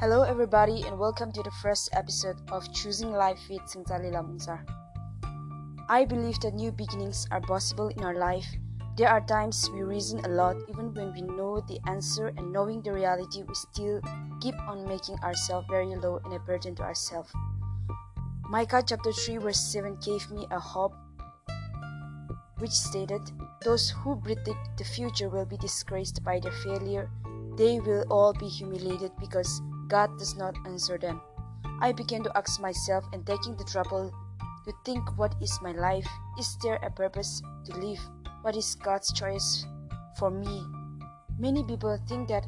Hello, 0.00 0.22
everybody, 0.22 0.80
and 0.86 0.98
welcome 0.98 1.30
to 1.30 1.42
the 1.42 1.50
first 1.60 1.90
episode 1.92 2.40
of 2.50 2.72
Choosing 2.72 3.12
Life 3.12 3.38
with 3.50 3.60
Singtali 3.68 4.10
Lamungsar. 4.10 4.64
I 5.90 6.06
believe 6.06 6.40
that 6.40 6.54
new 6.54 6.72
beginnings 6.72 7.26
are 7.30 7.42
possible 7.42 7.88
in 7.88 8.02
our 8.02 8.14
life. 8.14 8.46
There 8.96 9.10
are 9.10 9.20
times 9.20 9.68
we 9.68 9.82
reason 9.82 10.24
a 10.24 10.28
lot, 10.28 10.56
even 10.70 10.94
when 10.94 11.12
we 11.12 11.20
know 11.20 11.60
the 11.68 11.78
answer, 11.86 12.28
and 12.28 12.50
knowing 12.50 12.80
the 12.80 12.94
reality, 12.94 13.42
we 13.46 13.54
still 13.54 14.00
keep 14.40 14.54
on 14.66 14.88
making 14.88 15.20
ourselves 15.20 15.66
very 15.68 15.94
low 15.94 16.18
and 16.24 16.32
a 16.32 16.38
burden 16.38 16.74
to 16.76 16.82
ourselves. 16.82 17.30
Micah 18.48 18.82
chapter 18.82 19.12
3, 19.12 19.36
verse 19.36 19.60
7 19.60 19.98
gave 20.00 20.30
me 20.30 20.46
a 20.50 20.58
hope 20.58 20.94
which 22.56 22.70
stated, 22.72 23.20
Those 23.66 23.90
who 23.90 24.16
predict 24.16 24.78
the 24.78 24.84
future 24.84 25.28
will 25.28 25.44
be 25.44 25.58
disgraced 25.58 26.24
by 26.24 26.40
their 26.40 26.56
failure. 26.64 27.10
They 27.58 27.80
will 27.80 28.06
all 28.08 28.32
be 28.32 28.48
humiliated 28.48 29.12
because 29.20 29.60
God 29.90 30.16
does 30.18 30.36
not 30.36 30.54
answer 30.66 30.96
them. 30.96 31.20
I 31.82 31.90
began 31.90 32.22
to 32.22 32.36
ask 32.38 32.60
myself 32.60 33.04
and 33.12 33.26
taking 33.26 33.56
the 33.56 33.64
trouble 33.64 34.14
to 34.64 34.72
think 34.84 35.18
what 35.18 35.34
is 35.42 35.58
my 35.60 35.72
life? 35.72 36.06
Is 36.38 36.56
there 36.62 36.78
a 36.82 36.90
purpose 36.90 37.42
to 37.66 37.76
live? 37.76 37.98
What 38.42 38.56
is 38.56 38.76
God's 38.76 39.12
choice 39.12 39.66
for 40.16 40.30
me? 40.30 40.64
Many 41.38 41.64
people 41.64 41.98
think 42.06 42.28
that 42.28 42.46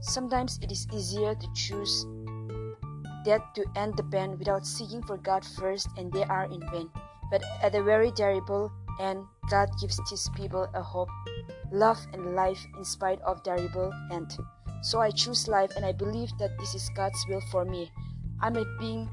sometimes 0.00 0.58
it 0.60 0.70
is 0.70 0.86
easier 0.92 1.34
to 1.34 1.48
choose 1.54 2.04
that 3.24 3.42
to 3.54 3.64
end 3.74 3.96
the 3.96 4.04
pain 4.04 4.38
without 4.38 4.66
seeking 4.66 5.02
for 5.02 5.16
God 5.16 5.44
first 5.44 5.88
and 5.96 6.12
they 6.12 6.24
are 6.24 6.44
in 6.44 6.60
vain. 6.70 6.90
But 7.30 7.42
at 7.62 7.74
a 7.74 7.82
very 7.82 8.12
terrible 8.12 8.70
end, 9.00 9.24
God 9.50 9.70
gives 9.80 9.98
his 10.10 10.28
people 10.36 10.68
a 10.74 10.82
hope, 10.82 11.08
love 11.72 11.98
and 12.12 12.36
life 12.36 12.64
in 12.76 12.84
spite 12.84 13.20
of 13.22 13.42
terrible 13.42 13.92
end. 14.12 14.36
So 14.82 15.00
I 15.00 15.10
choose 15.10 15.48
life 15.48 15.72
and 15.76 15.84
I 15.84 15.92
believe 15.92 16.30
that 16.38 16.58
this 16.58 16.74
is 16.74 16.90
God's 16.94 17.24
will 17.28 17.42
for 17.50 17.64
me. 17.64 17.90
I'm 18.40 18.56
a 18.56 18.64
being 18.78 19.08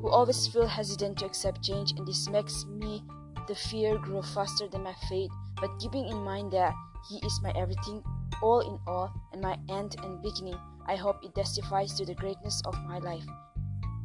who 0.00 0.08
always 0.08 0.46
feel 0.46 0.66
hesitant 0.66 1.18
to 1.18 1.26
accept 1.26 1.62
change 1.62 1.92
and 1.92 2.06
this 2.06 2.28
makes 2.28 2.64
me 2.66 3.02
the 3.48 3.54
fear 3.54 3.98
grow 3.98 4.22
faster 4.22 4.68
than 4.68 4.82
my 4.82 4.94
faith. 5.08 5.30
But 5.60 5.78
keeping 5.78 6.08
in 6.08 6.18
mind 6.18 6.52
that 6.52 6.74
He 7.08 7.18
is 7.24 7.40
my 7.42 7.52
everything, 7.56 8.02
all 8.42 8.60
in 8.60 8.78
all, 8.86 9.12
and 9.32 9.40
my 9.40 9.58
end 9.68 9.96
and 10.02 10.22
beginning, 10.22 10.58
I 10.86 10.96
hope 10.96 11.24
it 11.24 11.34
testifies 11.34 11.94
to 11.94 12.04
the 12.04 12.14
greatness 12.14 12.62
of 12.64 12.74
my 12.84 12.98
life. 12.98 13.24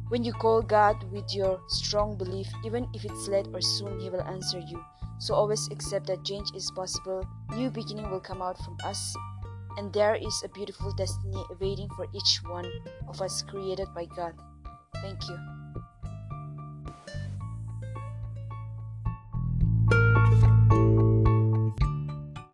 When 0.08 0.24
you 0.24 0.32
call 0.32 0.62
God 0.62 1.04
with 1.12 1.34
your 1.34 1.60
strong 1.68 2.16
belief, 2.16 2.48
even 2.64 2.88
if 2.94 3.04
it's 3.04 3.28
late 3.28 3.46
or 3.54 3.60
soon, 3.60 4.00
He 4.00 4.10
will 4.10 4.22
answer 4.22 4.58
you. 4.58 4.82
So 5.18 5.34
always 5.34 5.68
accept 5.70 6.06
that 6.08 6.24
change 6.24 6.48
is 6.54 6.70
possible. 6.74 7.26
New 7.54 7.70
beginning 7.70 8.10
will 8.10 8.20
come 8.20 8.42
out 8.42 8.58
from 8.64 8.76
us 8.84 9.14
and 9.76 9.92
there 9.92 10.14
is 10.14 10.42
a 10.44 10.48
beautiful 10.48 10.92
destiny 10.92 11.42
awaiting 11.50 11.88
for 11.96 12.06
each 12.14 12.40
one 12.44 12.70
of 13.08 13.20
us 13.20 13.42
created 13.42 13.88
by 13.94 14.06
God. 14.06 14.34
Thank 15.02 15.28
you. 15.28 15.59